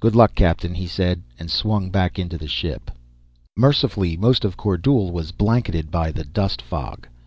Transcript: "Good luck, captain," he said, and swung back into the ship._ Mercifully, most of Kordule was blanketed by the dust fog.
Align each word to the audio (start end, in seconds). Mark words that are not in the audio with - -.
"Good 0.00 0.16
luck, 0.16 0.34
captain," 0.34 0.74
he 0.76 0.86
said, 0.86 1.20
and 1.38 1.50
swung 1.50 1.90
back 1.90 2.18
into 2.18 2.38
the 2.38 2.48
ship._ 2.48 2.90
Mercifully, 3.54 4.16
most 4.16 4.42
of 4.42 4.56
Kordule 4.56 5.12
was 5.12 5.30
blanketed 5.30 5.90
by 5.90 6.10
the 6.10 6.24
dust 6.24 6.62
fog. 6.62 7.06